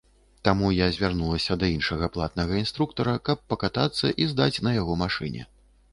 [0.47, 5.49] Таму я звярнулася да іншага платнага інструктара, каб пакатацца і здаць на яго машыне.